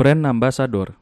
Brand 0.00 0.24
ambassador. 0.24 0.96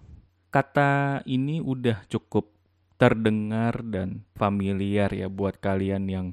Kata 0.50 1.22
ini 1.22 1.62
udah 1.62 2.02
cukup 2.10 2.50
terdengar 2.98 3.78
dan 3.86 4.26
familiar 4.34 5.14
ya 5.14 5.30
buat 5.30 5.62
kalian 5.62 6.10
yang 6.10 6.26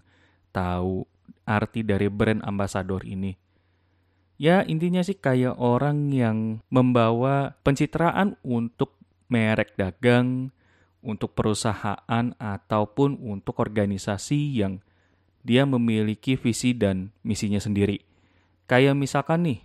tahu 0.50 1.06
arti 1.46 1.86
dari 1.86 2.10
brand 2.10 2.42
ambassador 2.42 3.06
ini. 3.06 3.38
Ya 4.42 4.66
intinya 4.66 5.06
sih 5.06 5.14
kayak 5.14 5.62
orang 5.62 6.10
yang 6.10 6.66
membawa 6.74 7.54
pencitraan 7.62 8.34
untuk 8.42 8.98
merek 9.30 9.78
dagang, 9.78 10.50
untuk 11.06 11.38
perusahaan 11.38 12.26
ataupun 12.42 13.22
untuk 13.22 13.62
organisasi 13.62 14.58
yang 14.58 14.82
dia 15.46 15.70
memiliki 15.70 16.34
visi 16.34 16.74
dan 16.74 17.14
misinya 17.22 17.62
sendiri. 17.62 18.02
Kayak 18.66 18.98
misalkan 18.98 19.46
nih, 19.46 19.60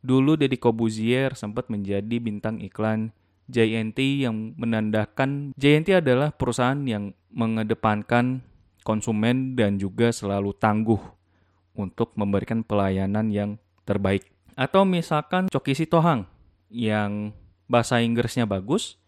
dulu 0.00 0.36
Deddy 0.36 0.56
Kobuzier 0.56 1.36
sempat 1.36 1.68
menjadi 1.68 2.16
bintang 2.20 2.60
iklan 2.60 3.12
JNT 3.50 4.24
yang 4.24 4.54
menandakan 4.56 5.52
JNT 5.58 6.00
adalah 6.00 6.30
perusahaan 6.30 6.78
yang 6.86 7.12
mengedepankan 7.34 8.46
konsumen 8.86 9.58
dan 9.58 9.76
juga 9.76 10.14
selalu 10.14 10.54
tangguh 10.56 11.02
untuk 11.74 12.14
memberikan 12.14 12.62
pelayanan 12.62 13.28
yang 13.30 13.50
terbaik. 13.84 14.26
Atau 14.54 14.86
misalkan 14.86 15.50
Coki 15.50 15.74
Sitohang 15.74 16.26
yang 16.70 17.34
bahasa 17.66 17.98
Inggrisnya 18.02 18.46
bagus, 18.46 18.98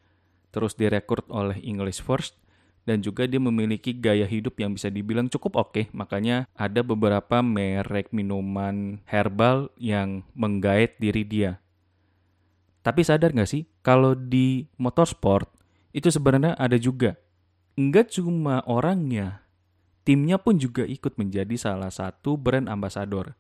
terus 0.50 0.74
direkrut 0.74 1.26
oleh 1.30 1.58
English 1.62 2.02
First, 2.02 2.38
dan 2.82 2.98
juga 2.98 3.30
dia 3.30 3.38
memiliki 3.38 3.94
gaya 3.94 4.26
hidup 4.26 4.58
yang 4.58 4.74
bisa 4.74 4.90
dibilang 4.90 5.30
cukup 5.30 5.58
oke. 5.58 5.70
Okay. 5.70 5.84
Makanya 5.94 6.50
ada 6.58 6.82
beberapa 6.82 7.40
merek 7.40 8.10
minuman 8.10 8.98
herbal 9.06 9.70
yang 9.78 10.26
menggait 10.34 10.98
diri 10.98 11.22
dia. 11.22 11.62
Tapi 12.82 13.06
sadar 13.06 13.30
nggak 13.30 13.46
sih, 13.46 13.62
kalau 13.86 14.18
di 14.18 14.66
motorsport 14.74 15.46
itu 15.94 16.10
sebenarnya 16.10 16.58
ada 16.58 16.74
juga. 16.74 17.14
Enggak 17.78 18.10
cuma 18.12 18.60
orangnya, 18.66 19.46
timnya 20.02 20.36
pun 20.36 20.58
juga 20.58 20.82
ikut 20.82 21.14
menjadi 21.14 21.54
salah 21.54 21.88
satu 21.88 22.34
brand 22.34 22.66
ambassador. 22.66 23.38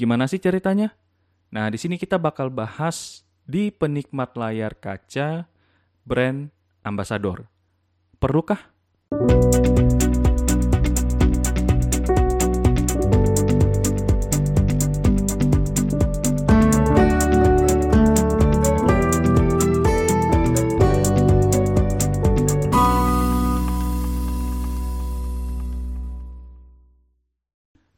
Gimana 0.00 0.24
sih 0.24 0.40
ceritanya? 0.40 0.96
Nah, 1.52 1.68
di 1.70 1.78
sini 1.78 2.00
kita 2.00 2.18
bakal 2.18 2.50
bahas 2.50 3.22
di 3.46 3.70
penikmat 3.70 4.34
layar 4.34 4.74
kaca 4.74 5.46
brand 6.02 6.50
ambassador. 6.82 7.46
Perlukah? 8.16 8.72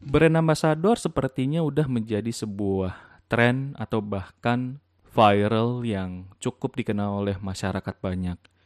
Brand 0.03 0.35
ambassador 0.35 0.99
sepertinya 0.99 1.63
udah 1.63 1.87
menjadi 1.87 2.35
sebuah 2.35 3.23
tren 3.31 3.79
atau 3.79 4.03
bahkan 4.03 4.83
viral 5.15 5.87
yang 5.87 6.27
cukup 6.43 6.75
dikenal 6.75 7.23
oleh 7.23 7.39
masyarakat 7.39 7.95
banyak. 8.03 8.58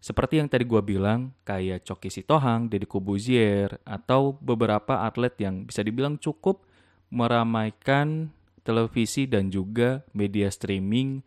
Seperti 0.00 0.40
yang 0.40 0.48
tadi 0.48 0.64
gue 0.64 0.80
bilang, 0.80 1.36
kayak 1.44 1.84
Coki 1.84 2.08
Sitohang, 2.08 2.72
Deddy 2.72 2.88
Kobuzier, 2.88 3.84
atau 3.84 4.32
beberapa 4.40 5.04
atlet 5.04 5.36
yang 5.36 5.68
bisa 5.68 5.84
dibilang 5.84 6.16
cukup 6.16 6.64
meramaikan 7.12 8.32
televisi 8.64 9.28
dan 9.28 9.52
juga 9.52 10.00
media 10.16 10.48
streaming 10.48 11.20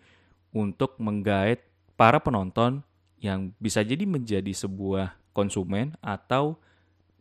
untuk 0.57 0.97
menggait 0.97 1.61
para 1.93 2.17
penonton 2.17 2.81
yang 3.21 3.53
bisa 3.61 3.85
jadi 3.85 4.09
menjadi 4.09 4.49
sebuah 4.49 5.21
konsumen 5.37 5.93
atau 6.01 6.57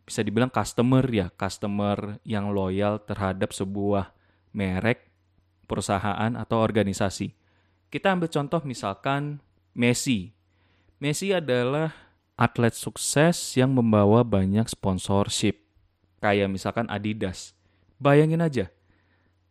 bisa 0.03 0.19
dibilang 0.25 0.51
customer 0.51 1.05
ya, 1.07 1.31
customer 1.33 2.19
yang 2.27 2.51
loyal 2.51 2.99
terhadap 2.99 3.55
sebuah 3.55 4.11
merek, 4.51 5.09
perusahaan 5.65 6.33
atau 6.35 6.57
organisasi. 6.59 7.31
Kita 7.87 8.11
ambil 8.11 8.29
contoh 8.29 8.61
misalkan 8.65 9.39
Messi. 9.73 10.33
Messi 11.03 11.35
adalah 11.35 11.91
atlet 12.39 12.71
sukses 12.71 13.35
yang 13.59 13.75
membawa 13.75 14.23
banyak 14.23 14.71
sponsorship. 14.71 15.59
Kayak 16.23 16.47
misalkan 16.55 16.87
Adidas. 16.87 17.51
Bayangin 17.99 18.39
aja, 18.39 18.71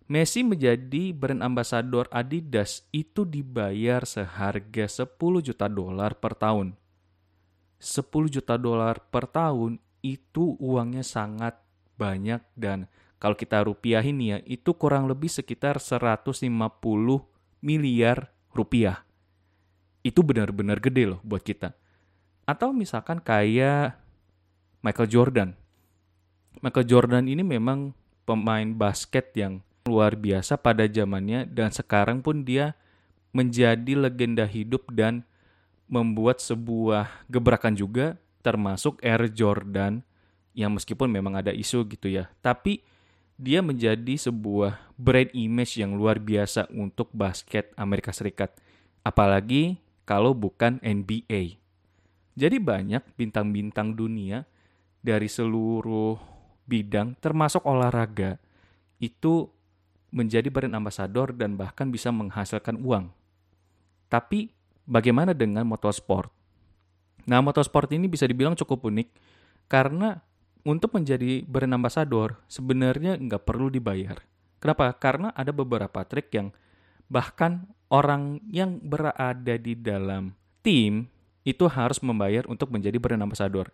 Messi 0.08 0.40
menjadi 0.40 1.12
brand 1.12 1.44
ambassador 1.44 2.08
Adidas 2.08 2.88
itu 2.88 3.28
dibayar 3.28 4.00
seharga 4.08 4.88
10 4.88 5.12
juta 5.44 5.68
dolar 5.68 6.16
per 6.16 6.40
tahun. 6.40 6.72
10 7.76 8.32
juta 8.32 8.56
dolar 8.56 9.04
per 9.12 9.28
tahun 9.28 9.76
itu 10.00 10.56
uangnya 10.56 11.04
sangat 11.04 11.60
banyak 12.00 12.40
dan 12.56 12.88
kalau 13.20 13.36
kita 13.36 13.60
rupiahin 13.60 14.24
ya 14.24 14.40
itu 14.48 14.72
kurang 14.72 15.04
lebih 15.04 15.28
sekitar 15.28 15.76
150 15.76 16.48
miliar 17.60 18.32
rupiah. 18.56 19.04
Itu 20.02 20.26
benar-benar 20.26 20.82
gede 20.82 21.14
loh 21.14 21.20
buat 21.22 21.42
kita. 21.42 21.74
Atau 22.46 22.74
misalkan 22.74 23.22
kayak 23.22 23.98
Michael 24.82 25.08
Jordan. 25.10 25.50
Michael 26.58 26.86
Jordan 26.90 27.24
ini 27.30 27.46
memang 27.46 27.94
pemain 28.26 28.66
basket 28.74 29.30
yang 29.38 29.62
luar 29.86 30.14
biasa 30.14 30.58
pada 30.58 30.86
zamannya 30.86 31.46
dan 31.50 31.74
sekarang 31.74 32.22
pun 32.22 32.46
dia 32.46 32.74
menjadi 33.34 33.98
legenda 33.98 34.46
hidup 34.46 34.90
dan 34.94 35.26
membuat 35.90 36.38
sebuah 36.38 37.26
gebrakan 37.26 37.74
juga 37.74 38.20
termasuk 38.42 38.98
Air 39.02 39.30
Jordan 39.32 40.02
yang 40.52 40.74
meskipun 40.76 41.08
memang 41.08 41.40
ada 41.40 41.50
isu 41.54 41.88
gitu 41.88 42.12
ya, 42.12 42.28
tapi 42.44 42.84
dia 43.40 43.64
menjadi 43.64 44.14
sebuah 44.14 44.92
brand 45.00 45.32
image 45.32 45.80
yang 45.80 45.96
luar 45.96 46.20
biasa 46.20 46.69
untuk 46.70 47.08
basket 47.10 47.72
Amerika 47.74 48.12
Serikat. 48.12 48.52
Apalagi 49.02 49.80
kalau 50.08 50.34
bukan 50.34 50.82
NBA. 50.82 51.58
Jadi 52.32 52.56
banyak 52.56 53.04
bintang-bintang 53.14 53.92
dunia 53.92 54.48
dari 55.04 55.28
seluruh 55.28 56.16
bidang 56.64 57.18
termasuk 57.18 57.66
olahraga 57.66 58.38
itu 59.02 59.50
menjadi 60.14 60.48
brand 60.52 60.76
ambassador 60.76 61.34
dan 61.34 61.58
bahkan 61.58 61.90
bisa 61.90 62.14
menghasilkan 62.14 62.78
uang. 62.80 63.10
Tapi 64.08 64.52
bagaimana 64.84 65.32
dengan 65.32 65.64
motorsport? 65.64 66.28
Nah, 67.26 67.40
motorsport 67.40 67.88
ini 67.96 68.06
bisa 68.06 68.28
dibilang 68.28 68.54
cukup 68.54 68.92
unik 68.92 69.08
karena 69.66 70.20
untuk 70.62 70.94
menjadi 70.94 71.42
brand 71.42 71.74
ambassador 71.74 72.38
sebenarnya 72.46 73.19
nggak 73.19 73.42
perlu 73.42 73.72
dibayar. 73.72 74.22
Kenapa? 74.62 74.94
Karena 74.94 75.34
ada 75.34 75.50
beberapa 75.50 76.06
trik 76.06 76.30
yang 76.30 76.54
bahkan 77.12 77.69
orang 77.93 78.41
yang 78.49 78.81
berada 78.81 79.61
di 79.61 79.77
dalam 79.77 80.33
tim 80.65 81.12
itu 81.45 81.69
harus 81.69 82.00
membayar 82.00 82.49
untuk 82.49 82.73
menjadi 82.73 82.97
brand 82.97 83.21
ambassador. 83.21 83.69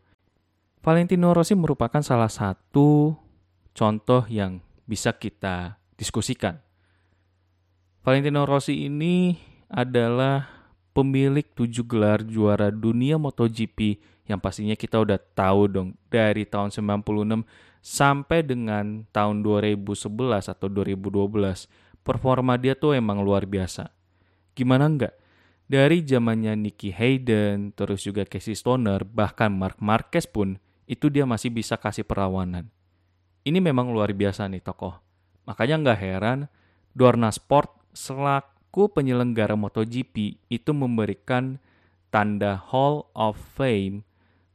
Valentino 0.82 1.30
Rossi 1.30 1.54
merupakan 1.54 2.02
salah 2.02 2.26
satu 2.26 3.14
contoh 3.70 4.26
yang 4.26 4.58
bisa 4.90 5.14
kita 5.14 5.78
diskusikan. 5.94 6.58
Valentino 8.02 8.42
Rossi 8.42 8.90
ini 8.90 9.38
adalah 9.70 10.48
pemilik 10.96 11.44
tujuh 11.54 11.86
gelar 11.86 12.26
juara 12.26 12.74
dunia 12.74 13.20
MotoGP 13.20 14.00
yang 14.26 14.42
pastinya 14.42 14.74
kita 14.74 14.98
udah 14.98 15.20
tahu 15.36 15.70
dong 15.70 15.88
dari 16.10 16.42
tahun 16.42 16.74
96 16.74 17.46
sampai 17.84 18.42
dengan 18.42 19.06
tahun 19.14 19.44
2011 19.44 19.94
atau 20.50 20.66
2012 20.66 21.87
performa 22.08 22.56
dia 22.56 22.72
tuh 22.72 22.96
emang 22.96 23.20
luar 23.20 23.44
biasa. 23.44 23.92
Gimana 24.56 24.88
enggak? 24.88 25.12
Dari 25.68 26.00
zamannya 26.00 26.56
Nicky 26.56 26.96
Hayden, 26.96 27.76
terus 27.76 28.08
juga 28.08 28.24
Casey 28.24 28.56
Stoner, 28.56 29.04
bahkan 29.04 29.52
Mark 29.52 29.76
Marquez 29.84 30.24
pun 30.24 30.56
itu 30.88 31.12
dia 31.12 31.28
masih 31.28 31.52
bisa 31.52 31.76
kasih 31.76 32.08
perlawanan. 32.08 32.72
Ini 33.44 33.60
memang 33.60 33.92
luar 33.92 34.16
biasa 34.16 34.48
nih 34.48 34.64
tokoh. 34.64 34.96
Makanya 35.44 35.76
nggak 35.84 36.00
heran 36.00 36.48
Dorna 36.96 37.28
Sport 37.28 37.92
selaku 37.92 38.58
selaku 38.68 38.94
penyelenggara 38.94 39.56
MotoGP 39.56 40.44
itu 40.52 40.70
memberikan 40.76 41.56
tanda 42.12 42.60
Hall 42.68 43.08
of 43.16 43.40
Fame 43.56 44.04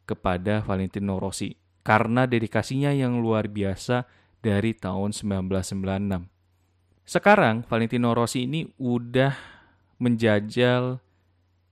kepada 0.05 0.61
Valentino 0.61 1.17
Rossi 1.17 1.57
karena 1.81 2.29
dedikasinya 2.29 2.93
yang 2.93 3.19
luar 3.19 3.49
biasa 3.49 4.05
dari 4.45 4.77
tahun 4.77 5.11
1996. 5.17 6.32
Sekarang 7.03 7.67
Valentino 7.67 8.15
Rossi 8.15 8.47
ini 8.47 8.63
udah 8.79 9.35
menjajal 9.99 11.03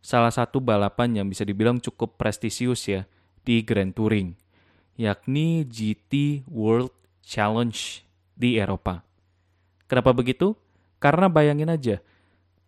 salah 0.03 0.33
satu 0.33 0.59
balapan 0.59 1.23
yang 1.23 1.27
bisa 1.31 1.47
dibilang 1.47 1.79
cukup 1.79 2.19
prestisius 2.19 2.83
ya 2.89 3.07
di 3.47 3.63
Grand 3.63 3.95
Touring, 3.95 4.35
yakni 4.99 5.63
GT 5.63 6.43
World 6.51 6.91
Challenge 7.23 8.03
di 8.35 8.59
Eropa. 8.59 9.07
Kenapa 9.87 10.11
begitu? 10.11 10.55
Karena 10.99 11.31
bayangin 11.31 11.71
aja, 11.71 12.03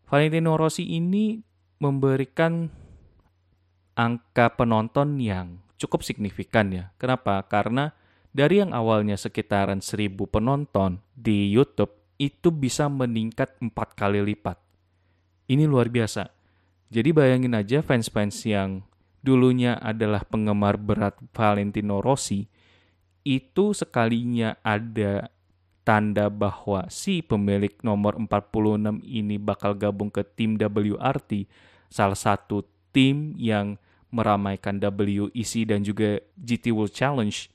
Valentino 0.08 0.56
Rossi 0.56 0.88
ini 0.88 1.42
memberikan 1.84 2.72
angka 3.94 4.56
penonton 4.56 5.20
yang 5.20 5.60
cukup 5.78 6.02
signifikan 6.02 6.72
ya. 6.72 6.96
Kenapa? 6.96 7.44
Karena 7.46 7.92
dari 8.34 8.64
yang 8.64 8.72
awalnya 8.72 9.20
sekitaran 9.20 9.84
1000 9.84 10.16
penonton 10.32 11.04
di 11.14 11.52
YouTube 11.52 12.03
itu 12.18 12.54
bisa 12.54 12.88
meningkat 12.88 13.58
empat 13.60 13.98
kali 13.98 14.22
lipat. 14.22 14.60
Ini 15.50 15.66
luar 15.68 15.90
biasa. 15.90 16.30
Jadi 16.94 17.10
bayangin 17.10 17.58
aja 17.58 17.82
fans-fans 17.82 18.46
yang 18.46 18.86
dulunya 19.26 19.80
adalah 19.82 20.22
penggemar 20.28 20.78
berat 20.78 21.18
Valentino 21.34 22.04
Rossi, 22.04 22.46
itu 23.24 23.72
sekalinya 23.72 24.60
ada 24.62 25.32
tanda 25.84 26.28
bahwa 26.30 26.86
si 26.92 27.24
pemilik 27.24 27.72
nomor 27.82 28.20
46 28.20 29.04
ini 29.04 29.36
bakal 29.40 29.74
gabung 29.74 30.12
ke 30.12 30.22
tim 30.22 30.60
WRT, 30.60 31.48
salah 31.88 32.20
satu 32.20 32.68
tim 32.94 33.34
yang 33.40 33.80
meramaikan 34.14 34.78
WEC 34.78 35.66
dan 35.66 35.82
juga 35.82 36.22
GT 36.38 36.70
World 36.70 36.94
Challenge. 36.94 37.50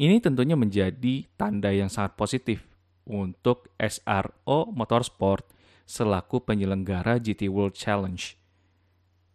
Ini 0.00 0.16
tentunya 0.22 0.56
menjadi 0.56 1.26
tanda 1.36 1.68
yang 1.74 1.92
sangat 1.92 2.16
positif 2.16 2.69
untuk 3.10 3.74
SRO 3.74 4.70
Motorsport 4.70 5.42
selaku 5.82 6.46
penyelenggara 6.46 7.18
GT 7.18 7.50
World 7.50 7.74
Challenge. 7.74 8.22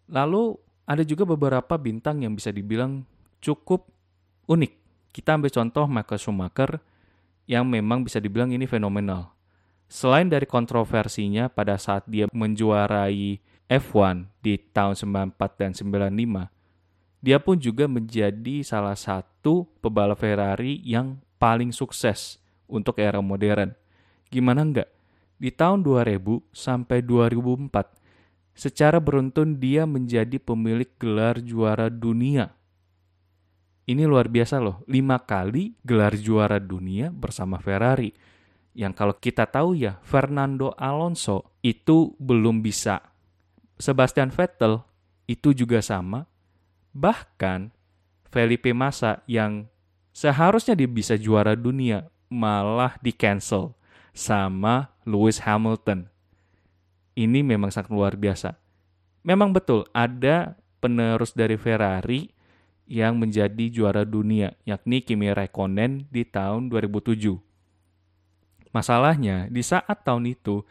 Lalu 0.07 0.55
ada 0.87 1.03
juga 1.03 1.27
beberapa 1.27 1.75
bintang 1.75 2.23
yang 2.23 2.31
bisa 2.31 2.55
dibilang 2.55 3.03
cukup 3.43 3.91
unik. 4.47 4.73
Kita 5.11 5.35
ambil 5.35 5.51
contoh 5.51 5.85
Michael 5.91 6.21
Schumacher 6.21 6.71
yang 7.45 7.67
memang 7.67 8.07
bisa 8.07 8.23
dibilang 8.23 8.55
ini 8.55 8.63
fenomenal. 8.63 9.35
Selain 9.85 10.25
dari 10.25 10.49
kontroversinya 10.49 11.51
pada 11.51 11.77
saat 11.77 12.07
dia 12.09 12.25
menjuarai 12.33 13.37
F1 13.69 14.29
di 14.41 14.57
tahun 14.57 14.97
94 15.35 15.61
dan 15.61 15.71
95, 15.73 16.49
dia 17.21 17.37
pun 17.41 17.57
juga 17.57 17.85
menjadi 17.89 18.61
salah 18.65 18.97
satu 18.97 19.65
pebalap 19.81 20.21
Ferrari 20.21 20.81
yang 20.85 21.21
paling 21.37 21.73
sukses 21.73 22.41
untuk 22.75 22.99
era 22.99 23.23
modern. 23.23 23.71
Gimana 24.27 24.67
enggak? 24.67 24.91
Di 25.39 25.51
tahun 25.51 25.83
2000 25.83 26.43
sampai 26.51 26.99
2004, 27.03 27.95
Secara 28.55 29.03
beruntun 29.03 29.59
dia 29.59 29.83
menjadi 29.83 30.39
pemilik 30.39 30.87
gelar 30.95 31.43
juara 31.43 31.91
dunia. 31.91 32.55
Ini 33.83 34.07
luar 34.07 34.31
biasa 34.31 34.63
loh, 34.63 34.79
lima 34.87 35.19
kali 35.19 35.75
gelar 35.83 36.15
juara 36.15 36.55
dunia 36.57 37.11
bersama 37.11 37.59
Ferrari. 37.59 38.15
Yang 38.71 38.93
kalau 38.95 39.15
kita 39.19 39.43
tahu 39.45 39.75
ya, 39.75 39.99
Fernando 40.07 40.71
Alonso 40.79 41.59
itu 41.59 42.15
belum 42.15 42.63
bisa. 42.63 43.03
Sebastian 43.75 44.31
Vettel 44.31 44.79
itu 45.27 45.51
juga 45.51 45.83
sama. 45.83 46.23
Bahkan 46.95 47.75
Felipe 48.31 48.71
Massa 48.71 49.19
yang 49.27 49.67
seharusnya 50.15 50.79
dia 50.79 50.87
bisa 50.87 51.19
juara 51.19 51.59
dunia 51.59 52.07
malah 52.27 52.97
di 53.01 53.13
cancel 53.13 53.73
sama 54.15 54.89
Lewis 55.05 55.43
Hamilton 55.43 56.09
ini 57.15 57.41
memang 57.41 57.71
sangat 57.71 57.89
luar 57.89 58.19
biasa. 58.19 58.59
Memang 59.25 59.55
betul 59.55 59.87
ada 59.95 60.59
penerus 60.83 61.33
dari 61.33 61.55
Ferrari 61.57 62.29
yang 62.85 63.17
menjadi 63.17 63.71
juara 63.73 64.05
dunia, 64.05 64.53
yakni 64.67 65.01
Kimi 65.01 65.31
Raikkonen 65.33 66.05
di 66.13 66.21
tahun 66.27 66.69
2007. 66.69 67.33
Masalahnya, 68.69 69.49
di 69.49 69.63
saat 69.65 70.05
tahun 70.05 70.35
itu, 70.35 70.61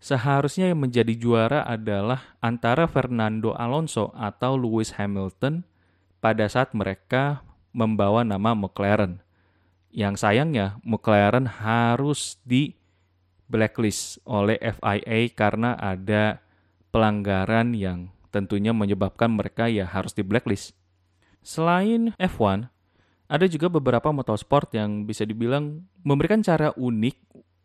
seharusnya 0.00 0.72
yang 0.72 0.80
menjadi 0.80 1.12
juara 1.12 1.60
adalah 1.66 2.38
antara 2.40 2.88
Fernando 2.88 3.52
Alonso 3.52 4.14
atau 4.16 4.56
Lewis 4.56 4.96
Hamilton 4.96 5.66
pada 6.22 6.48
saat 6.48 6.72
mereka 6.72 7.44
membawa 7.74 8.24
nama 8.24 8.56
McLaren. 8.56 9.20
Yang 9.90 10.22
sayangnya, 10.22 10.78
McLaren 10.86 11.50
harus 11.50 12.38
di 12.46 12.78
blacklist 13.50 14.22
oleh 14.22 14.56
FIA 14.62 15.34
karena 15.34 15.74
ada 15.74 16.38
pelanggaran 16.94 17.74
yang 17.74 18.14
tentunya 18.30 18.70
menyebabkan 18.70 19.34
mereka 19.34 19.66
ya 19.66 19.86
harus 19.90 20.14
di 20.14 20.22
blacklist. 20.22 20.78
Selain 21.42 22.14
F1, 22.14 22.70
ada 23.26 23.46
juga 23.50 23.66
beberapa 23.66 24.14
motorsport 24.14 24.70
yang 24.74 25.06
bisa 25.06 25.26
dibilang 25.26 25.82
memberikan 26.06 26.42
cara 26.42 26.70
unik 26.78 27.16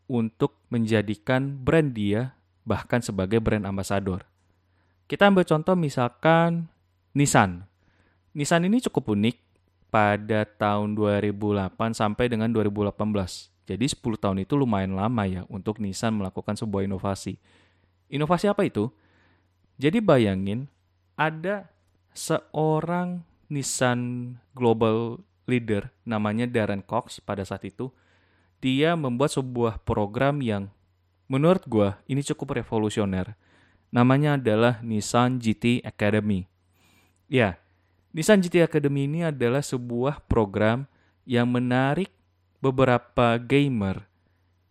untuk 0.09 0.61
menjadikan 0.69 1.61
brand 1.61 1.93
dia 1.93 2.37
bahkan 2.65 3.01
sebagai 3.01 3.37
brand 3.41 3.65
ambassador. 3.65 4.25
Kita 5.05 5.29
ambil 5.29 5.45
contoh 5.45 5.77
misalkan 5.77 6.69
Nissan. 7.13 7.69
Nissan 8.33 8.65
ini 8.65 8.81
cukup 8.81 9.13
unik 9.13 9.37
pada 9.95 10.43
tahun 10.43 10.91
2008 10.91 11.95
sampai 11.95 12.27
dengan 12.27 12.51
2018. 12.51 12.99
Jadi 13.63 13.85
10 13.87 14.19
tahun 14.19 14.43
itu 14.43 14.59
lumayan 14.59 14.91
lama 14.91 15.23
ya 15.23 15.47
untuk 15.47 15.79
Nissan 15.79 16.19
melakukan 16.19 16.59
sebuah 16.59 16.83
inovasi. 16.83 17.39
Inovasi 18.11 18.51
apa 18.51 18.67
itu? 18.67 18.91
Jadi 19.79 20.03
bayangin 20.03 20.67
ada 21.15 21.71
seorang 22.11 23.23
Nissan 23.47 24.35
Global 24.51 25.23
Leader 25.47 25.95
namanya 26.03 26.43
Darren 26.43 26.83
Cox 26.83 27.23
pada 27.23 27.47
saat 27.47 27.63
itu. 27.63 27.87
Dia 28.59 28.99
membuat 28.99 29.31
sebuah 29.31 29.79
program 29.87 30.43
yang 30.43 30.75
menurut 31.31 31.63
gue 31.71 31.95
ini 32.11 32.19
cukup 32.19 32.59
revolusioner. 32.59 33.39
Namanya 33.95 34.35
adalah 34.35 34.83
Nissan 34.83 35.39
GT 35.39 35.87
Academy. 35.87 36.51
Ya, 37.31 37.63
Nissan 38.15 38.39
GT 38.39 38.63
Academy 38.63 39.11
ini 39.11 39.27
adalah 39.27 39.59
sebuah 39.59 40.23
program 40.23 40.87
yang 41.27 41.51
menarik 41.51 42.07
beberapa 42.63 43.35
gamer 43.35 44.07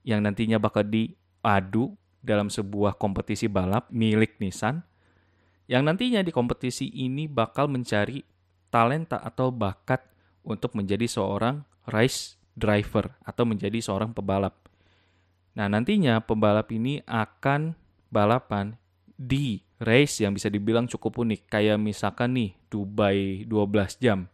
yang 0.00 0.24
nantinya 0.24 0.56
bakal 0.56 0.80
diadu 0.80 1.92
dalam 2.24 2.48
sebuah 2.48 2.96
kompetisi 2.96 3.44
balap 3.44 3.92
milik 3.92 4.40
Nissan 4.40 4.80
yang 5.68 5.84
nantinya 5.84 6.24
di 6.24 6.32
kompetisi 6.32 6.88
ini 6.88 7.28
bakal 7.28 7.68
mencari 7.68 8.24
talenta 8.72 9.20
atau 9.20 9.52
bakat 9.52 10.00
untuk 10.40 10.72
menjadi 10.72 11.04
seorang 11.04 11.68
race 11.92 12.40
driver 12.56 13.12
atau 13.28 13.44
menjadi 13.44 13.76
seorang 13.76 14.16
pebalap. 14.16 14.56
Nah, 15.52 15.68
nantinya 15.68 16.24
pebalap 16.24 16.72
ini 16.72 17.04
akan 17.04 17.76
balapan 18.08 18.80
di 19.20 19.60
race 19.84 20.24
yang 20.24 20.32
bisa 20.32 20.48
dibilang 20.48 20.88
cukup 20.88 21.20
unik. 21.20 21.46
Kayak 21.46 21.78
misalkan 21.78 22.32
nih, 22.34 22.50
Dubai 22.72 23.44
12 23.44 24.00
jam, 24.00 24.26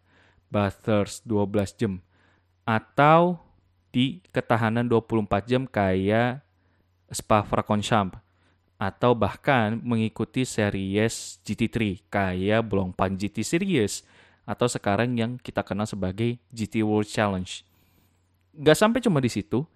Bathurst 0.49 1.27
12 1.27 1.75
jam, 1.77 1.93
atau 2.63 3.43
di 3.91 4.23
ketahanan 4.31 4.87
24 4.87 5.51
jam 5.51 5.67
kayak 5.67 6.47
Spa-Francorchamps 7.11 8.23
atau 8.81 9.13
bahkan 9.13 9.77
mengikuti 9.83 10.49
series 10.49 11.37
GT3 11.45 12.09
kayak 12.09 12.65
Blancpain 12.65 13.13
GT 13.13 13.45
Series 13.45 14.07
atau 14.49 14.65
sekarang 14.65 15.13
yang 15.21 15.37
kita 15.37 15.61
kenal 15.61 15.85
sebagai 15.85 16.41
GT 16.49 16.81
World 16.81 17.11
Challenge. 17.11 17.51
Gak 18.57 18.79
sampai 18.81 19.05
cuma 19.05 19.21
di 19.21 19.29
situ, 19.29 19.69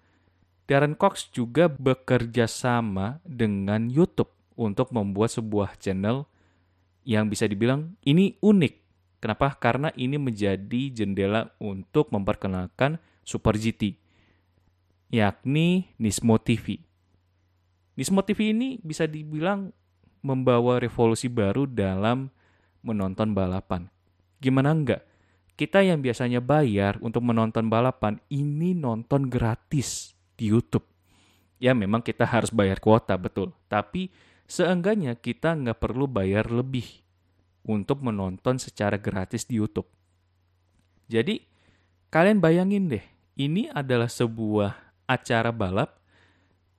Darren 0.65 0.97
Cox 0.97 1.29
juga 1.29 1.69
bekerja 1.69 2.49
sama 2.49 3.21
dengan 3.21 3.85
YouTube 3.93 4.33
untuk 4.55 4.91
membuat 4.91 5.31
sebuah 5.35 5.75
channel 5.79 6.27
yang 7.05 7.29
bisa 7.29 7.45
dibilang 7.45 7.93
ini 8.03 8.39
unik. 8.41 8.73
Kenapa? 9.21 9.55
Karena 9.55 9.89
ini 9.95 10.19
menjadi 10.19 10.91
jendela 10.91 11.53
untuk 11.61 12.11
memperkenalkan 12.11 12.97
Super 13.25 13.57
GT 13.57 14.05
yakni 15.15 15.93
Nismo 16.01 16.35
TV. 16.41 16.81
Nismo 17.95 18.19
TV 18.25 18.51
ini 18.51 18.81
bisa 18.83 19.07
dibilang 19.07 19.71
membawa 20.25 20.81
revolusi 20.81 21.31
baru 21.31 21.69
dalam 21.69 22.27
menonton 22.83 23.31
balapan. 23.31 23.87
Gimana 24.41 24.75
enggak? 24.75 25.01
Kita 25.55 25.79
yang 25.79 26.03
biasanya 26.03 26.43
bayar 26.43 26.99
untuk 26.99 27.23
menonton 27.23 27.71
balapan, 27.71 28.19
ini 28.27 28.75
nonton 28.75 29.31
gratis 29.31 30.11
di 30.35 30.51
YouTube. 30.51 30.83
Ya 31.55 31.71
memang 31.71 32.03
kita 32.03 32.27
harus 32.27 32.51
bayar 32.51 32.83
kuota, 32.83 33.15
betul. 33.15 33.55
Tapi 33.71 34.11
seenggaknya 34.45 35.17
kita 35.17 35.57
nggak 35.57 35.81
perlu 35.81 36.05
bayar 36.05 36.49
lebih 36.49 36.85
untuk 37.65 38.05
menonton 38.05 38.61
secara 38.61 38.95
gratis 38.95 39.49
di 39.49 39.57
YouTube. 39.57 39.89
Jadi, 41.09 41.41
kalian 42.13 42.41
bayangin 42.41 42.89
deh, 42.89 43.05
ini 43.37 43.69
adalah 43.73 44.09
sebuah 44.09 44.73
acara 45.05 45.53
balap 45.53 46.01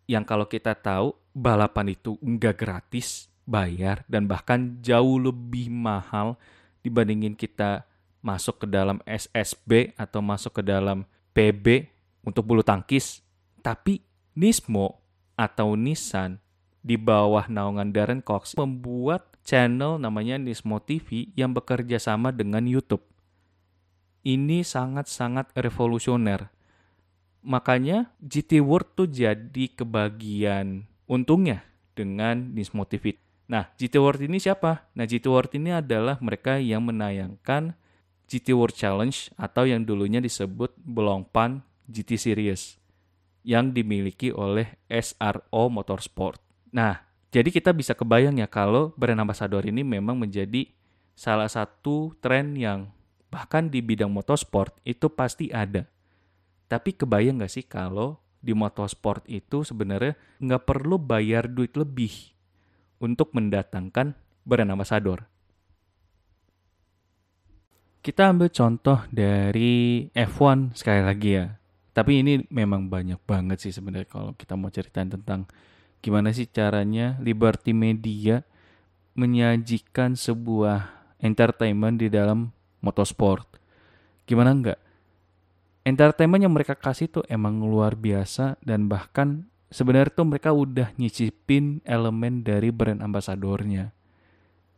yang 0.07 0.23
kalau 0.23 0.47
kita 0.47 0.75
tahu 0.75 1.15
balapan 1.35 1.95
itu 1.95 2.15
enggak 2.23 2.59
gratis, 2.59 3.27
bayar, 3.47 4.07
dan 4.07 4.27
bahkan 4.31 4.79
jauh 4.83 5.19
lebih 5.19 5.71
mahal 5.71 6.39
dibandingin 6.83 7.35
kita 7.35 7.87
masuk 8.23 8.63
ke 8.63 8.67
dalam 8.67 8.99
SSB 9.07 9.95
atau 9.95 10.19
masuk 10.23 10.59
ke 10.59 10.63
dalam 10.63 11.07
PB 11.35 11.87
untuk 12.27 12.47
bulu 12.47 12.63
tangkis. 12.63 13.23
Tapi 13.63 14.03
Nismo 14.39 15.03
atau 15.35 15.75
Nissan 15.75 16.39
di 16.87 16.95
bawah 16.95 17.51
naungan 17.51 17.91
Darren 17.91 18.23
Cox 18.23 18.55
membuat 18.55 19.35
channel 19.43 19.99
namanya 19.99 20.39
Nismo 20.39 20.79
TV 20.79 21.35
yang 21.35 21.51
bekerja 21.51 21.99
sama 21.99 22.31
dengan 22.31 22.63
YouTube. 22.63 23.03
Ini 24.23 24.63
sangat-sangat 24.63 25.51
revolusioner. 25.59 26.47
Makanya 27.43 28.15
GT 28.23 28.63
World 28.63 28.95
tuh 28.95 29.11
jadi 29.11 29.67
kebagian 29.75 30.87
untungnya 31.11 31.67
dengan 31.99 32.55
Nismo 32.55 32.87
TV. 32.87 33.19
Nah, 33.51 33.71
GT 33.79 33.99
World 33.99 34.23
ini 34.23 34.39
siapa? 34.39 34.87
Nah, 34.95 35.07
GT 35.07 35.27
World 35.27 35.55
ini 35.59 35.75
adalah 35.75 36.19
mereka 36.23 36.59
yang 36.59 36.87
menayangkan 36.87 37.75
GT 38.27 38.55
World 38.55 38.75
Challenge 38.75 39.15
atau 39.39 39.67
yang 39.67 39.87
dulunya 39.87 40.19
disebut 40.19 40.75
Belongpan 40.83 41.63
GT 41.87 42.19
Series 42.19 42.79
yang 43.47 43.71
dimiliki 43.71 44.35
oleh 44.35 44.75
SRO 44.91 45.71
Motorsport. 45.71 46.46
Nah, 46.75 47.07
jadi 47.31 47.53
kita 47.53 47.75
bisa 47.77 47.93
kebayang 47.93 48.41
ya 48.41 48.49
kalau 48.49 48.97
brand 48.97 49.21
ambassador 49.21 49.63
ini 49.67 49.85
memang 49.85 50.17
menjadi 50.17 50.71
salah 51.17 51.49
satu 51.49 52.17
tren 52.21 52.57
yang 52.57 52.93
bahkan 53.33 53.69
di 53.69 53.85
bidang 53.85 54.09
motorsport 54.09 54.73
itu 54.87 55.11
pasti 55.13 55.51
ada. 55.51 55.85
Tapi 56.67 56.97
kebayang 56.97 57.39
nggak 57.43 57.53
sih 57.53 57.65
kalau 57.67 58.19
di 58.41 58.55
motorsport 58.55 59.27
itu 59.27 59.67
sebenarnya 59.67 60.15
nggak 60.39 60.65
perlu 60.65 60.97
bayar 61.03 61.51
duit 61.51 61.75
lebih 61.75 62.13
untuk 63.03 63.35
mendatangkan 63.35 64.15
brand 64.47 64.71
ambassador. 64.71 65.27
Kita 68.01 68.31
ambil 68.31 68.55
contoh 68.55 69.03
dari 69.11 70.07
F1 70.15 70.79
sekali 70.79 71.03
lagi 71.03 71.31
ya. 71.43 71.59
Tapi 71.91 72.23
ini 72.23 72.39
memang 72.55 72.87
banyak 72.87 73.19
banget 73.27 73.59
sih 73.67 73.75
sebenarnya 73.75 74.07
kalau 74.07 74.31
kita 74.39 74.55
mau 74.55 74.71
ceritain 74.71 75.11
tentang 75.11 75.51
gimana 76.07 76.31
sih 76.31 76.47
caranya 76.47 77.19
Liberty 77.19 77.75
Media 77.75 78.47
menyajikan 79.19 80.15
sebuah 80.15 80.87
entertainment 81.19 81.99
di 81.99 82.07
dalam 82.07 82.55
motorsport. 82.79 83.43
Gimana 84.23 84.55
enggak? 84.55 84.79
Entertainment 85.83 86.47
yang 86.47 86.55
mereka 86.55 86.79
kasih 86.79 87.11
tuh 87.11 87.27
emang 87.27 87.59
luar 87.59 87.99
biasa 87.99 88.55
dan 88.63 88.87
bahkan 88.87 89.51
sebenarnya 89.75 90.15
tuh 90.15 90.31
mereka 90.31 90.55
udah 90.55 90.95
nyicipin 90.95 91.83
elemen 91.83 92.47
dari 92.47 92.71
brand 92.71 93.03
ambasadornya. 93.03 93.91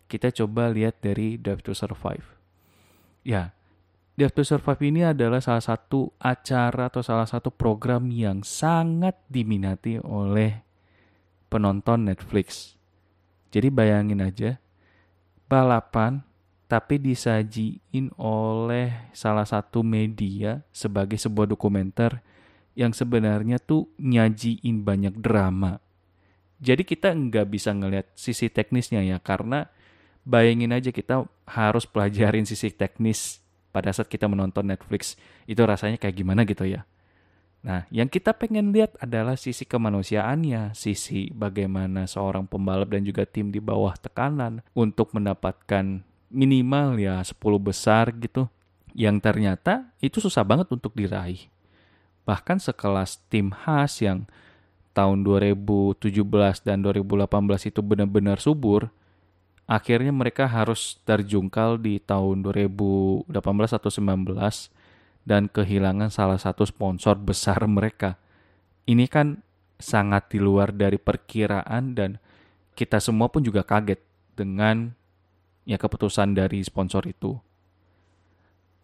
Kita 0.08 0.32
coba 0.32 0.72
lihat 0.72 1.04
dari 1.04 1.36
Drive 1.36 1.60
to 1.60 1.76
Survive. 1.76 2.24
Ya, 3.20 3.52
Death 4.16 4.32
to 4.32 4.42
Survive 4.48 4.80
ini 4.80 5.04
adalah 5.04 5.44
salah 5.44 5.60
satu 5.60 6.16
acara 6.16 6.88
atau 6.88 7.04
salah 7.04 7.28
satu 7.28 7.52
program 7.52 8.08
yang 8.08 8.40
sangat 8.40 9.20
diminati 9.28 10.00
oleh 10.00 10.67
penonton 11.48 12.08
Netflix. 12.08 12.76
Jadi 13.48 13.72
bayangin 13.72 14.20
aja, 14.20 14.60
balapan 15.48 16.20
tapi 16.68 17.00
disajiin 17.00 18.12
oleh 18.20 19.08
salah 19.16 19.48
satu 19.48 19.80
media 19.80 20.60
sebagai 20.68 21.16
sebuah 21.16 21.48
dokumenter 21.48 22.20
yang 22.76 22.92
sebenarnya 22.92 23.56
tuh 23.56 23.88
nyajiin 23.96 24.84
banyak 24.84 25.16
drama. 25.16 25.80
Jadi 26.60 26.84
kita 26.84 27.10
nggak 27.10 27.46
bisa 27.48 27.72
ngelihat 27.72 28.12
sisi 28.12 28.52
teknisnya 28.52 29.00
ya, 29.00 29.16
karena 29.16 29.66
bayangin 30.28 30.76
aja 30.76 30.92
kita 30.92 31.24
harus 31.48 31.88
pelajarin 31.88 32.44
sisi 32.44 32.68
teknis 32.68 33.40
pada 33.72 33.88
saat 33.88 34.12
kita 34.12 34.28
menonton 34.28 34.68
Netflix 34.68 35.16
itu 35.48 35.62
rasanya 35.64 35.96
kayak 35.96 36.16
gimana 36.20 36.44
gitu 36.44 36.68
ya. 36.68 36.84
Nah, 37.58 37.90
yang 37.90 38.06
kita 38.06 38.30
pengen 38.38 38.70
lihat 38.70 38.94
adalah 39.02 39.34
sisi 39.34 39.66
kemanusiaannya, 39.66 40.78
sisi 40.78 41.34
bagaimana 41.34 42.06
seorang 42.06 42.46
pembalap 42.46 42.94
dan 42.94 43.02
juga 43.02 43.26
tim 43.26 43.50
di 43.50 43.58
bawah 43.58 43.98
tekanan 43.98 44.62
untuk 44.78 45.10
mendapatkan 45.10 46.06
minimal 46.30 46.94
ya 47.02 47.18
10 47.18 47.34
besar 47.58 48.14
gitu. 48.14 48.46
Yang 48.94 49.16
ternyata 49.20 49.90
itu 49.98 50.22
susah 50.22 50.46
banget 50.46 50.70
untuk 50.70 50.94
diraih. 50.94 51.50
Bahkan 52.22 52.62
sekelas 52.62 53.26
tim 53.26 53.50
khas 53.50 54.04
yang 54.04 54.30
tahun 54.94 55.26
2017 55.26 56.02
dan 56.62 56.82
2018 56.82 57.70
itu 57.70 57.80
benar-benar 57.82 58.38
subur, 58.42 58.90
akhirnya 59.66 60.10
mereka 60.10 60.46
harus 60.46 60.98
terjungkal 61.06 61.78
di 61.78 62.02
tahun 62.02 62.42
2018 62.42 63.30
atau 63.74 63.90
19 63.90 64.77
dan 65.28 65.52
kehilangan 65.52 66.08
salah 66.08 66.40
satu 66.40 66.64
sponsor 66.64 67.20
besar 67.20 67.60
mereka. 67.68 68.16
Ini 68.88 69.04
kan 69.12 69.44
sangat 69.76 70.32
di 70.32 70.40
luar 70.40 70.72
dari 70.72 70.96
perkiraan 70.96 71.92
dan 71.92 72.16
kita 72.72 72.96
semua 72.96 73.28
pun 73.28 73.44
juga 73.44 73.60
kaget 73.60 74.00
dengan 74.32 74.96
ya 75.68 75.76
keputusan 75.76 76.32
dari 76.32 76.64
sponsor 76.64 77.04
itu. 77.04 77.36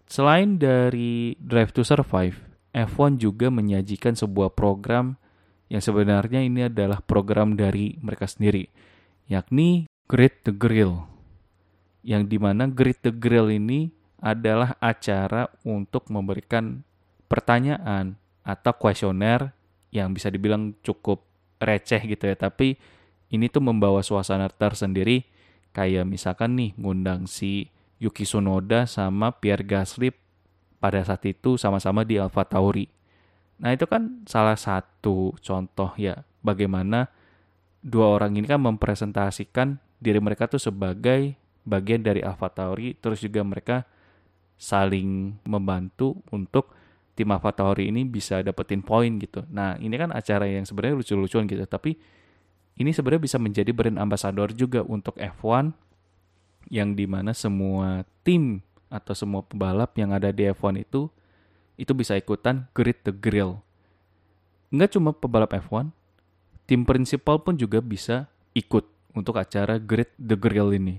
Selain 0.04 0.60
dari 0.60 1.32
Drive 1.40 1.72
to 1.72 1.80
Survive, 1.80 2.36
F1 2.76 3.16
juga 3.16 3.48
menyajikan 3.48 4.12
sebuah 4.12 4.52
program 4.52 5.16
yang 5.72 5.80
sebenarnya 5.80 6.44
ini 6.44 6.68
adalah 6.68 7.00
program 7.00 7.56
dari 7.56 7.96
mereka 8.04 8.28
sendiri, 8.28 8.68
yakni 9.32 9.88
Great 10.04 10.44
the 10.44 10.52
Grill. 10.52 11.08
Yang 12.04 12.36
di 12.36 12.36
mana 12.36 12.68
Great 12.68 13.00
the 13.00 13.08
Grill 13.08 13.48
ini 13.48 13.88
adalah 14.24 14.80
acara 14.80 15.52
untuk 15.68 16.08
memberikan 16.08 16.80
pertanyaan 17.28 18.16
atau 18.40 18.72
kuesioner 18.72 19.52
yang 19.92 20.16
bisa 20.16 20.32
dibilang 20.32 20.72
cukup 20.80 21.20
receh 21.60 22.00
gitu 22.00 22.24
ya. 22.24 22.32
Tapi 22.32 22.80
ini 23.28 23.52
tuh 23.52 23.60
membawa 23.60 24.00
suasana 24.00 24.48
tersendiri 24.48 25.28
kayak 25.76 26.08
misalkan 26.08 26.56
nih 26.56 26.72
ngundang 26.80 27.28
si 27.28 27.68
Yuki 28.00 28.24
Tsunoda 28.24 28.88
sama 28.88 29.28
Pierre 29.36 29.66
Gasly 29.66 30.08
pada 30.80 31.04
saat 31.04 31.20
itu 31.28 31.60
sama-sama 31.60 32.00
di 32.08 32.16
Alpha 32.16 32.48
Tauri. 32.48 32.88
Nah 33.60 33.76
itu 33.76 33.84
kan 33.84 34.24
salah 34.24 34.56
satu 34.56 35.36
contoh 35.36 35.92
ya 36.00 36.24
bagaimana 36.40 37.12
dua 37.84 38.16
orang 38.16 38.40
ini 38.40 38.48
kan 38.48 38.60
mempresentasikan 38.60 39.76
diri 40.00 40.16
mereka 40.20 40.48
tuh 40.48 40.60
sebagai 40.60 41.36
bagian 41.64 42.00
dari 42.00 42.20
Alpha 42.24 42.48
Tauri 42.48 42.96
terus 42.96 43.20
juga 43.20 43.40
mereka 43.40 43.84
saling 44.54 45.38
membantu 45.44 46.18
untuk 46.30 46.72
tim 47.14 47.30
Alpha 47.30 47.54
ini 47.78 48.02
bisa 48.02 48.42
dapetin 48.42 48.82
poin 48.82 49.10
gitu. 49.22 49.46
Nah, 49.50 49.78
ini 49.78 49.94
kan 49.94 50.10
acara 50.10 50.50
yang 50.50 50.66
sebenarnya 50.66 50.98
lucu-lucuan 50.98 51.46
gitu, 51.46 51.62
tapi 51.66 51.94
ini 52.74 52.90
sebenarnya 52.90 53.22
bisa 53.22 53.38
menjadi 53.38 53.70
brand 53.70 54.02
ambassador 54.02 54.50
juga 54.50 54.82
untuk 54.82 55.14
F1 55.14 55.70
yang 56.72 56.98
di 56.98 57.06
mana 57.06 57.30
semua 57.30 58.02
tim 58.26 58.64
atau 58.90 59.14
semua 59.14 59.46
pembalap 59.46 59.94
yang 59.94 60.10
ada 60.10 60.34
di 60.34 60.48
F1 60.50 60.82
itu 60.82 61.06
itu 61.78 61.92
bisa 61.94 62.18
ikutan 62.18 62.66
Grid 62.74 63.02
the 63.06 63.14
Grill. 63.14 63.62
Enggak 64.74 64.98
cuma 64.98 65.14
pembalap 65.14 65.54
F1, 65.54 65.94
tim 66.66 66.82
prinsipal 66.82 67.38
pun 67.42 67.54
juga 67.54 67.78
bisa 67.78 68.26
ikut 68.58 68.86
untuk 69.14 69.38
acara 69.38 69.78
Great 69.78 70.10
the 70.18 70.34
Grill 70.34 70.74
ini. 70.74 70.98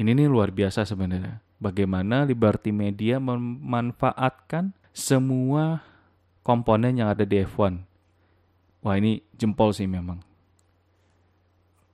Ini 0.00 0.16
nih 0.16 0.28
luar 0.28 0.48
biasa 0.48 0.88
sebenarnya. 0.88 1.44
Bagaimana 1.62 2.26
Liberty 2.26 2.74
Media 2.74 3.22
memanfaatkan 3.22 4.74
semua 4.90 5.78
komponen 6.42 6.98
yang 6.98 7.06
ada 7.06 7.22
di 7.22 7.38
F1. 7.38 7.78
Wah 8.82 8.98
ini 8.98 9.22
jempol 9.38 9.70
sih 9.70 9.86
memang. 9.86 10.18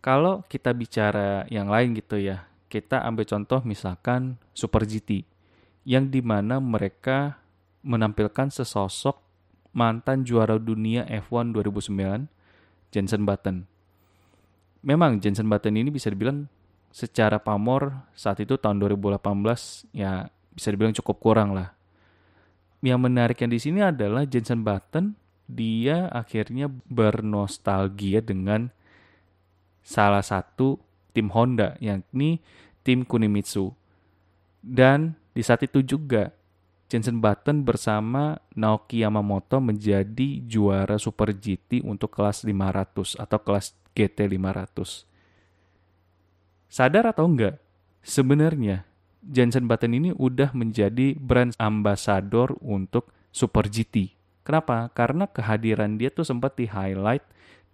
Kalau 0.00 0.40
kita 0.48 0.72
bicara 0.72 1.44
yang 1.52 1.68
lain 1.68 1.92
gitu 1.92 2.16
ya, 2.16 2.48
kita 2.72 3.04
ambil 3.04 3.28
contoh 3.28 3.60
misalkan 3.60 4.40
Super 4.56 4.88
GT, 4.88 5.28
yang 5.84 6.08
di 6.08 6.24
mana 6.24 6.64
mereka 6.64 7.36
menampilkan 7.84 8.48
sesosok 8.48 9.20
mantan 9.76 10.24
juara 10.24 10.56
dunia 10.56 11.04
F1 11.04 11.52
2009, 11.52 12.24
Jensen 12.88 13.28
Button 13.28 13.68
memang 14.82 15.18
Jensen 15.18 15.48
Button 15.50 15.74
ini 15.74 15.90
bisa 15.90 16.10
dibilang 16.10 16.46
secara 16.90 17.38
pamor 17.38 17.94
saat 18.16 18.40
itu 18.40 18.56
tahun 18.56 18.80
2018 18.80 19.22
ya 19.92 20.28
bisa 20.52 20.68
dibilang 20.72 20.96
cukup 20.96 21.16
kurang 21.22 21.54
lah. 21.54 21.74
Yang 22.82 23.00
menariknya 23.10 23.48
di 23.50 23.58
sini 23.58 23.80
adalah 23.82 24.22
Jensen 24.26 24.62
Button 24.62 25.14
dia 25.48 26.12
akhirnya 26.12 26.68
bernostalgia 26.68 28.20
dengan 28.20 28.68
salah 29.80 30.20
satu 30.20 30.76
tim 31.16 31.32
Honda 31.32 31.74
yakni 31.80 32.38
tim 32.84 33.02
Kunimitsu. 33.02 33.72
Dan 34.60 35.16
di 35.32 35.40
saat 35.40 35.64
itu 35.64 35.80
juga 35.80 36.34
Jensen 36.88 37.20
Button 37.20 37.68
bersama 37.68 38.40
Naoki 38.56 39.04
Yamamoto 39.04 39.60
menjadi 39.60 40.40
juara 40.48 40.96
Super 40.96 41.36
GT 41.36 41.84
untuk 41.84 42.16
kelas 42.16 42.48
500 42.48 43.16
atau 43.20 43.38
kelas 43.40 43.76
GT 43.92 44.24
500. 44.24 45.17
Sadar 46.68 47.08
atau 47.08 47.24
enggak? 47.24 47.56
Sebenarnya 48.04 48.84
Jensen 49.24 49.66
Button 49.66 49.96
ini 49.96 50.10
udah 50.14 50.52
menjadi 50.52 51.16
brand 51.16 51.56
ambassador 51.58 52.54
untuk 52.62 53.10
Super 53.32 53.68
GT. 53.68 54.12
Kenapa? 54.44 54.88
Karena 54.92 55.28
kehadiran 55.28 56.00
dia 56.00 56.08
tuh 56.08 56.24
sempat 56.24 56.56
di 56.56 56.64
highlight 56.64 57.24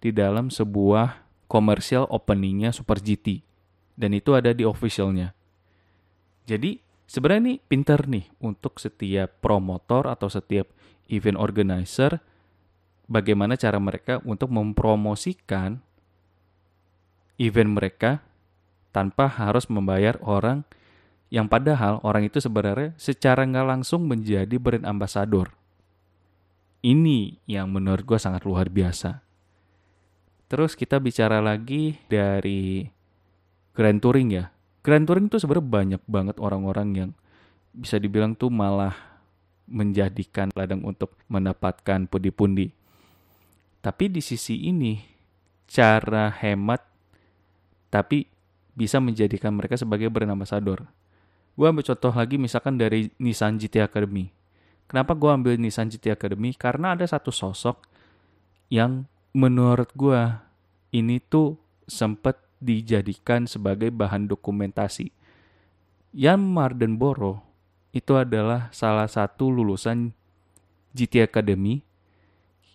di 0.03 0.11
dalam 0.11 0.51
sebuah 0.51 1.23
komersial 1.47 2.07
openingnya 2.11 2.75
Super 2.75 2.99
GT. 2.99 3.39
Dan 3.95 4.11
itu 4.11 4.35
ada 4.35 4.51
di 4.51 4.67
officialnya. 4.67 5.31
Jadi 6.43 6.83
sebenarnya 7.07 7.55
nih 7.55 7.59
pinter 7.63 7.99
nih 8.03 8.25
untuk 8.43 8.79
setiap 8.79 9.39
promotor 9.39 10.11
atau 10.11 10.27
setiap 10.27 10.67
event 11.07 11.39
organizer 11.39 12.19
bagaimana 13.07 13.55
cara 13.55 13.79
mereka 13.79 14.19
untuk 14.27 14.51
mempromosikan 14.51 15.79
event 17.39 17.71
mereka 17.71 18.19
tanpa 18.95 19.27
harus 19.27 19.67
membayar 19.67 20.15
orang 20.23 20.63
yang 21.27 21.51
padahal 21.51 21.99
orang 22.07 22.31
itu 22.31 22.39
sebenarnya 22.39 22.95
secara 22.95 23.43
nggak 23.43 23.67
langsung 23.67 24.07
menjadi 24.07 24.55
brand 24.55 24.87
ambassador. 24.87 25.51
Ini 26.79 27.43
yang 27.43 27.75
menurut 27.75 28.07
gue 28.07 28.15
sangat 28.15 28.47
luar 28.47 28.71
biasa. 28.71 29.19
Terus 30.47 30.79
kita 30.79 31.03
bicara 31.03 31.43
lagi 31.43 31.99
dari 32.07 32.87
Grand 33.75 33.99
Touring 33.99 34.29
ya. 34.31 34.47
Grand 34.79 35.03
Touring 35.03 35.27
tuh 35.27 35.43
sebenarnya 35.43 35.67
banyak 35.67 36.01
banget 36.07 36.37
orang-orang 36.39 36.89
yang 36.95 37.11
bisa 37.75 37.99
dibilang 37.99 38.31
tuh 38.37 38.47
malah 38.47 38.95
menjadikan 39.67 40.53
ladang 40.55 40.85
untuk 40.87 41.19
mendapatkan 41.27 42.07
pundi-pundi. 42.07 42.71
Tapi 43.81 44.05
di 44.07 44.21
sisi 44.21 44.69
ini, 44.69 45.01
cara 45.65 46.29
hemat 46.29 46.85
tapi 47.89 48.34
bisa 48.75 48.99
menjadikan 48.99 49.55
mereka 49.55 49.79
sebagai 49.79 50.11
brand 50.11 50.35
ambassador. 50.35 50.85
Gue 51.55 51.65
ambil 51.71 51.87
contoh 51.87 52.11
lagi 52.11 52.35
misalkan 52.35 52.75
dari 52.75 53.09
Nissan 53.15 53.55
GT 53.55 53.79
Academy. 53.79 54.29
Kenapa 54.85 55.15
gue 55.15 55.31
ambil 55.31 55.55
Nissan 55.55 55.87
GT 55.87 56.11
Academy? 56.11 56.51
Karena 56.53 56.93
ada 56.93 57.07
satu 57.07 57.31
sosok 57.31 57.79
yang 58.67 59.07
menurut 59.31 59.89
gue 59.95 60.19
ini 60.91 61.23
tuh 61.23 61.55
sempat 61.87 62.37
dijadikan 62.59 63.47
sebagai 63.47 63.89
bahan 63.89 64.27
dokumentasi. 64.27 65.09
Jan 66.11 66.43
Mardenborough 66.43 67.39
itu 67.95 68.19
adalah 68.19 68.67
salah 68.75 69.07
satu 69.07 69.47
lulusan 69.47 70.11
GT 70.91 71.23
Academy 71.23 71.83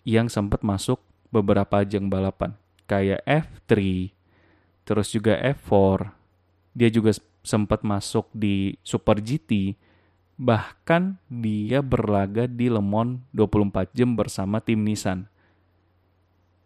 yang 0.01 0.29
sempat 0.29 0.65
masuk 0.65 0.97
beberapa 1.29 1.85
ajang 1.85 2.09
balapan 2.09 2.57
kayak 2.89 3.23
F3, 3.23 3.71
terus 4.83 5.13
juga 5.13 5.37
F4. 5.39 6.09
Dia 6.71 6.89
juga 6.89 7.11
sempat 7.41 7.81
masuk 7.81 8.29
di 8.31 8.77
Super 8.85 9.19
GT, 9.19 9.75
bahkan 10.37 11.17
dia 11.27 11.83
berlaga 11.83 12.47
di 12.49 12.71
Le 12.71 12.81
Mans 12.81 13.21
24 13.33 13.93
jam 13.93 14.15
bersama 14.15 14.61
tim 14.63 14.81
Nissan. 14.81 15.27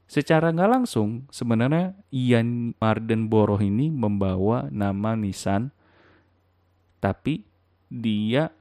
Secara 0.05 0.53
nggak 0.53 0.69
langsung, 0.69 1.25
sebenarnya 1.33 1.97
Ian 2.13 2.77
Mardenborough 2.77 3.59
ini 3.59 3.89
membawa 3.89 4.69
nama 4.69 5.17
Nissan, 5.17 5.73
tapi 7.01 7.41
dia 7.89 8.53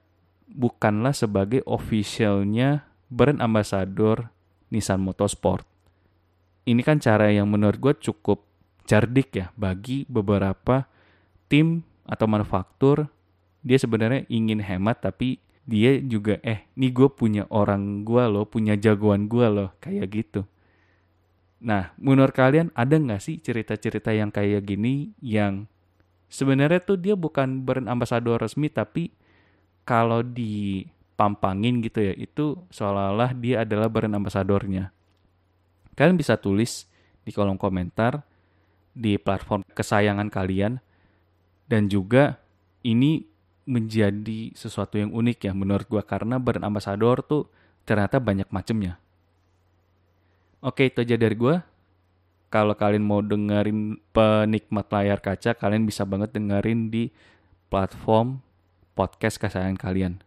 bukanlah 0.49 1.13
sebagai 1.13 1.61
officialnya 1.69 2.89
brand 3.13 3.45
ambassador 3.45 4.33
Nissan 4.73 5.05
Motorsport. 5.05 5.69
Ini 6.65 6.81
kan 6.81 6.97
cara 6.97 7.29
yang 7.29 7.53
menurut 7.53 7.77
gue 7.77 7.95
cukup 8.09 8.54
cerdik 8.85 9.33
ya 9.33 9.47
bagi 9.57 10.05
beberapa 10.07 10.85
tim 11.49 11.85
atau 12.05 12.29
manufaktur 12.29 13.09
dia 13.65 13.81
sebenarnya 13.81 14.29
ingin 14.29 14.61
hemat 14.61 15.01
tapi 15.01 15.41
dia 15.65 15.97
juga 16.05 16.37
eh 16.45 16.69
nih 16.77 16.93
gue 16.93 17.09
punya 17.09 17.49
orang 17.49 18.05
gue 18.05 18.25
loh 18.29 18.45
punya 18.45 18.77
jagoan 18.77 19.25
gue 19.25 19.49
loh 19.49 19.73
kayak 19.81 20.07
gitu. 20.13 20.45
Nah 21.65 21.97
menurut 21.97 22.37
kalian 22.37 22.69
ada 22.77 23.01
nggak 23.01 23.25
sih 23.25 23.41
cerita-cerita 23.41 24.13
yang 24.13 24.29
kayak 24.29 24.69
gini 24.69 25.17
yang 25.25 25.65
sebenarnya 26.29 26.85
tuh 26.85 27.01
dia 27.01 27.17
bukan 27.17 27.65
brand 27.65 27.89
ambassador 27.89 28.37
resmi 28.37 28.69
tapi 28.69 29.09
kalau 29.89 30.21
dipampangin 30.21 31.81
gitu 31.81 32.13
ya 32.13 32.15
itu 32.21 32.61
seolah-olah 32.69 33.33
dia 33.33 33.65
adalah 33.65 33.89
brand 33.89 34.13
ambassadornya. 34.13 34.93
Kalian 35.97 36.21
bisa 36.21 36.37
tulis 36.37 36.85
di 37.25 37.33
kolom 37.33 37.57
komentar 37.57 38.34
di 38.95 39.19
platform 39.19 39.67
kesayangan 39.75 40.31
kalian 40.31 40.79
dan 41.67 41.91
juga 41.91 42.39
ini 42.87 43.27
menjadi 43.65 44.53
sesuatu 44.55 45.01
yang 45.01 45.11
unik 45.11 45.51
ya 45.51 45.53
menurut 45.57 45.89
gue 45.89 46.03
karena 46.05 46.39
brand 46.39 46.63
ambassador 46.63 47.25
tuh 47.25 47.51
ternyata 47.83 48.21
banyak 48.23 48.49
macamnya. 48.55 49.01
Oke 50.65 50.89
itu 50.89 51.05
aja 51.05 51.17
dari 51.21 51.37
gue. 51.37 51.61
Kalau 52.49 52.73
kalian 52.79 53.03
mau 53.03 53.19
dengerin 53.19 53.99
penikmat 54.15 54.87
layar 54.95 55.19
kaca, 55.19 55.59
kalian 55.59 55.85
bisa 55.85 56.07
banget 56.07 56.31
dengerin 56.39 56.87
di 56.87 57.11
platform 57.67 58.39
podcast 58.95 59.43
kesayangan 59.43 59.77
kalian. 59.77 60.23